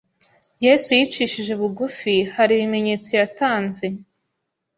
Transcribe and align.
Yesu 0.65 0.89
yicishije 0.97 1.53
bugufi 1.61 2.13
hari 2.35 2.51
ibimenyetso 2.55 3.09
yatanze 3.19 3.85